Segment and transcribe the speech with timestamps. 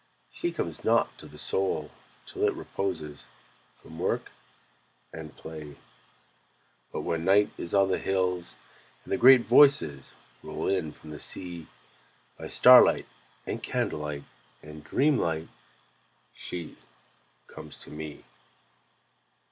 [0.31, 1.91] She comes not to the Soul
[2.25, 3.27] till it reposes
[3.75, 4.31] From work
[5.13, 5.77] and play.
[6.91, 8.55] But when Night is on the hills,
[9.03, 11.67] and the great Voices Roll in from Sea,
[12.35, 13.05] By starlight
[13.45, 14.23] and candle light
[14.63, 15.49] and dreamlight
[16.33, 16.79] She
[17.47, 18.25] comes to me.